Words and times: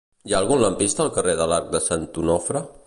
Hi 0.29 0.33
ha 0.33 0.37
algun 0.43 0.61
lampista 0.63 1.05
al 1.05 1.11
carrer 1.19 1.37
de 1.43 1.49
l'Arc 1.53 1.71
de 1.77 1.85
Sant 1.91 2.11
Onofre? 2.25 2.67